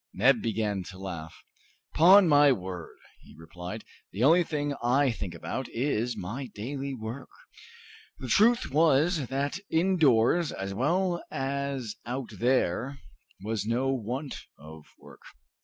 [0.15, 1.43] Neb began to laugh.
[1.93, 7.29] "'Pon my word," he replied, "the only thing I think about is my daily work!"
[8.17, 12.97] The truth was that indoors as well as out there
[13.43, 15.21] was no want of work.